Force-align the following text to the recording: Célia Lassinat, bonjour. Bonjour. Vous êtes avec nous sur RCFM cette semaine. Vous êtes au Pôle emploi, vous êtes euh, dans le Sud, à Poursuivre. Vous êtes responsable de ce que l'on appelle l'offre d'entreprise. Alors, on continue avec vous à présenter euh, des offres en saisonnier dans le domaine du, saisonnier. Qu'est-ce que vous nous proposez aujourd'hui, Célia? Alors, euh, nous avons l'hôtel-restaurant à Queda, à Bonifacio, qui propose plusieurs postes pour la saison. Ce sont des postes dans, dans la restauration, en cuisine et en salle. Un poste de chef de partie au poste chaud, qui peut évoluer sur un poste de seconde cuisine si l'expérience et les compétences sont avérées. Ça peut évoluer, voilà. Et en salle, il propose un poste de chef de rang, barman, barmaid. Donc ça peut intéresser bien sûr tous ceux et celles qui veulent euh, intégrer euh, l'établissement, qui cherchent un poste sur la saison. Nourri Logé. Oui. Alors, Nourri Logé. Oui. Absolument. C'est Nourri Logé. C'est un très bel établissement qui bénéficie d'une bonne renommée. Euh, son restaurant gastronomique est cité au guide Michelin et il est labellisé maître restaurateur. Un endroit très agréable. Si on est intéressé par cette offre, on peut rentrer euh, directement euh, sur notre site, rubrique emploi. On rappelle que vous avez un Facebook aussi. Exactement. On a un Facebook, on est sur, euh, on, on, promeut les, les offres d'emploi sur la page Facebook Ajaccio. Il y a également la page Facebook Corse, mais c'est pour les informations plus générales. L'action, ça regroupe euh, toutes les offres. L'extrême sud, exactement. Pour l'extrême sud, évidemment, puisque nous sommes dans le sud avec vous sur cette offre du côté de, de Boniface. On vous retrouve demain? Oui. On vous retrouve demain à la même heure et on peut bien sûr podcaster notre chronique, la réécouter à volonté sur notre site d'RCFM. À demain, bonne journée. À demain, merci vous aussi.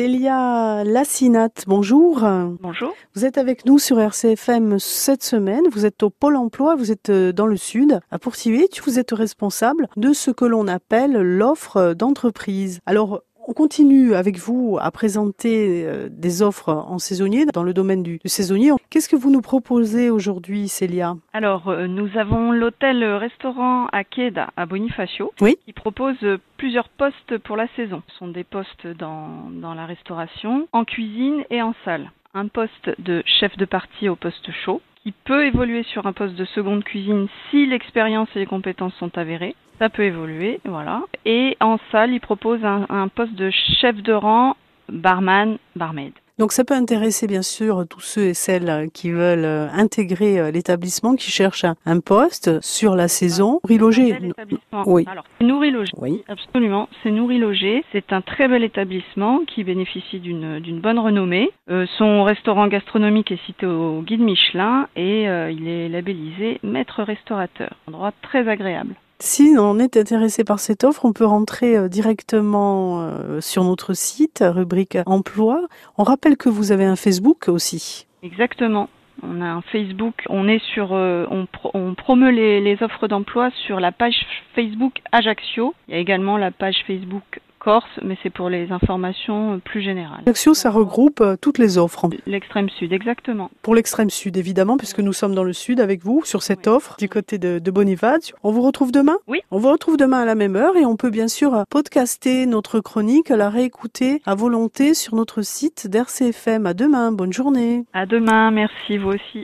Célia 0.00 0.82
Lassinat, 0.82 1.50
bonjour. 1.66 2.26
Bonjour. 2.62 2.94
Vous 3.14 3.26
êtes 3.26 3.36
avec 3.36 3.66
nous 3.66 3.78
sur 3.78 4.00
RCFM 4.00 4.78
cette 4.78 5.22
semaine. 5.22 5.64
Vous 5.70 5.84
êtes 5.84 6.02
au 6.02 6.08
Pôle 6.08 6.36
emploi, 6.36 6.74
vous 6.74 6.90
êtes 6.90 7.10
euh, 7.10 7.32
dans 7.32 7.44
le 7.44 7.58
Sud, 7.58 8.00
à 8.10 8.18
Poursuivre. 8.18 8.64
Vous 8.86 8.98
êtes 8.98 9.10
responsable 9.10 9.88
de 9.98 10.14
ce 10.14 10.30
que 10.30 10.46
l'on 10.46 10.68
appelle 10.68 11.12
l'offre 11.12 11.92
d'entreprise. 11.92 12.80
Alors, 12.86 13.20
on 13.50 13.52
continue 13.52 14.14
avec 14.14 14.38
vous 14.38 14.78
à 14.80 14.92
présenter 14.92 15.84
euh, 15.84 16.08
des 16.08 16.40
offres 16.40 16.68
en 16.68 17.00
saisonnier 17.00 17.46
dans 17.46 17.64
le 17.64 17.74
domaine 17.74 18.04
du, 18.04 18.20
saisonnier. 18.24 18.70
Qu'est-ce 18.90 19.08
que 19.08 19.16
vous 19.16 19.32
nous 19.32 19.40
proposez 19.40 20.08
aujourd'hui, 20.08 20.68
Célia? 20.68 21.16
Alors, 21.32 21.66
euh, 21.66 21.88
nous 21.88 22.16
avons 22.16 22.52
l'hôtel-restaurant 22.52 23.86
à 23.90 24.04
Queda, 24.04 24.50
à 24.56 24.66
Bonifacio, 24.66 25.32
qui 25.66 25.72
propose 25.72 26.16
plusieurs 26.58 26.88
postes 26.90 27.38
pour 27.38 27.56
la 27.56 27.66
saison. 27.74 28.02
Ce 28.06 28.18
sont 28.18 28.28
des 28.28 28.44
postes 28.44 28.86
dans, 28.86 29.50
dans 29.50 29.74
la 29.74 29.84
restauration, 29.84 30.68
en 30.70 30.84
cuisine 30.84 31.42
et 31.50 31.60
en 31.60 31.74
salle. 31.84 32.12
Un 32.34 32.46
poste 32.46 32.90
de 33.00 33.24
chef 33.26 33.56
de 33.56 33.64
partie 33.64 34.08
au 34.08 34.14
poste 34.14 34.48
chaud, 34.64 34.80
qui 35.02 35.12
peut 35.12 35.46
évoluer 35.46 35.82
sur 35.84 36.06
un 36.06 36.12
poste 36.12 36.34
de 36.34 36.44
seconde 36.44 36.84
cuisine 36.84 37.28
si 37.50 37.66
l'expérience 37.66 38.28
et 38.34 38.40
les 38.40 38.46
compétences 38.46 38.94
sont 38.94 39.16
avérées. 39.16 39.54
Ça 39.78 39.88
peut 39.88 40.04
évoluer, 40.04 40.60
voilà. 40.64 41.02
Et 41.24 41.56
en 41.60 41.78
salle, 41.90 42.12
il 42.12 42.20
propose 42.20 42.60
un 42.64 43.08
poste 43.08 43.34
de 43.34 43.50
chef 43.50 43.96
de 44.02 44.12
rang, 44.12 44.56
barman, 44.90 45.56
barmaid. 45.74 46.12
Donc 46.40 46.52
ça 46.52 46.64
peut 46.64 46.72
intéresser 46.72 47.26
bien 47.26 47.42
sûr 47.42 47.84
tous 47.86 48.00
ceux 48.00 48.28
et 48.28 48.34
celles 48.34 48.88
qui 48.94 49.10
veulent 49.10 49.44
euh, 49.44 49.68
intégrer 49.74 50.40
euh, 50.40 50.50
l'établissement, 50.50 51.14
qui 51.14 51.30
cherchent 51.30 51.66
un 51.84 52.00
poste 52.00 52.62
sur 52.62 52.96
la 52.96 53.08
saison. 53.08 53.60
Nourri 53.62 53.76
Logé. 53.76 54.18
Oui. 54.86 55.04
Alors, 55.06 55.24
Nourri 55.42 55.70
Logé. 55.70 55.92
Oui. 55.98 56.24
Absolument. 56.28 56.88
C'est 57.02 57.10
Nourri 57.10 57.36
Logé. 57.36 57.84
C'est 57.92 58.10
un 58.14 58.22
très 58.22 58.48
bel 58.48 58.64
établissement 58.64 59.40
qui 59.46 59.64
bénéficie 59.64 60.18
d'une 60.18 60.80
bonne 60.80 60.98
renommée. 60.98 61.50
Euh, 61.70 61.84
son 61.98 62.24
restaurant 62.24 62.68
gastronomique 62.68 63.30
est 63.30 63.44
cité 63.44 63.66
au 63.66 64.00
guide 64.00 64.22
Michelin 64.22 64.88
et 64.96 65.24
il 65.24 65.68
est 65.68 65.90
labellisé 65.90 66.58
maître 66.62 67.02
restaurateur. 67.02 67.74
Un 67.86 67.92
endroit 67.92 68.12
très 68.22 68.48
agréable. 68.48 68.94
Si 69.22 69.54
on 69.58 69.78
est 69.78 69.98
intéressé 69.98 70.44
par 70.44 70.60
cette 70.60 70.82
offre, 70.82 71.04
on 71.04 71.12
peut 71.12 71.26
rentrer 71.26 71.76
euh, 71.76 71.88
directement 71.88 73.02
euh, 73.02 73.42
sur 73.42 73.64
notre 73.64 73.92
site, 73.92 74.42
rubrique 74.42 74.96
emploi. 75.04 75.68
On 75.98 76.04
rappelle 76.04 76.38
que 76.38 76.48
vous 76.48 76.72
avez 76.72 76.86
un 76.86 76.96
Facebook 76.96 77.48
aussi. 77.48 78.06
Exactement. 78.22 78.88
On 79.22 79.42
a 79.42 79.44
un 79.44 79.60
Facebook, 79.60 80.14
on 80.30 80.48
est 80.48 80.64
sur, 80.72 80.94
euh, 80.94 81.26
on, 81.30 81.46
on, 81.74 81.94
promeut 81.94 82.30
les, 82.30 82.62
les 82.62 82.82
offres 82.82 83.08
d'emploi 83.08 83.50
sur 83.66 83.78
la 83.78 83.92
page 83.92 84.26
Facebook 84.54 85.02
Ajaccio. 85.12 85.74
Il 85.88 85.94
y 85.94 85.96
a 85.98 86.00
également 86.00 86.38
la 86.38 86.50
page 86.50 86.82
Facebook 86.86 87.40
Corse, 87.60 88.00
mais 88.02 88.16
c'est 88.22 88.30
pour 88.30 88.48
les 88.48 88.72
informations 88.72 89.60
plus 89.64 89.82
générales. 89.82 90.22
L'action, 90.26 90.54
ça 90.54 90.70
regroupe 90.70 91.20
euh, 91.20 91.36
toutes 91.40 91.58
les 91.58 91.78
offres. 91.78 92.08
L'extrême 92.26 92.68
sud, 92.70 92.92
exactement. 92.92 93.50
Pour 93.62 93.74
l'extrême 93.74 94.10
sud, 94.10 94.36
évidemment, 94.36 94.76
puisque 94.76 95.00
nous 95.00 95.12
sommes 95.12 95.34
dans 95.34 95.44
le 95.44 95.52
sud 95.52 95.78
avec 95.78 96.02
vous 96.02 96.24
sur 96.24 96.42
cette 96.42 96.66
offre 96.66 96.96
du 96.98 97.08
côté 97.08 97.38
de, 97.38 97.58
de 97.58 97.70
Boniface. 97.70 98.32
On 98.42 98.50
vous 98.50 98.62
retrouve 98.62 98.90
demain? 98.90 99.18
Oui. 99.28 99.42
On 99.50 99.58
vous 99.58 99.70
retrouve 99.70 99.96
demain 99.96 100.22
à 100.22 100.24
la 100.24 100.34
même 100.34 100.56
heure 100.56 100.76
et 100.76 100.86
on 100.86 100.96
peut 100.96 101.10
bien 101.10 101.28
sûr 101.28 101.64
podcaster 101.70 102.46
notre 102.46 102.80
chronique, 102.80 103.28
la 103.28 103.50
réécouter 103.50 104.22
à 104.24 104.34
volonté 104.34 104.94
sur 104.94 105.14
notre 105.14 105.42
site 105.42 105.86
d'RCFM. 105.88 106.66
À 106.66 106.74
demain, 106.74 107.12
bonne 107.12 107.32
journée. 107.32 107.84
À 107.92 108.06
demain, 108.06 108.50
merci 108.50 108.96
vous 108.96 109.10
aussi. 109.10 109.38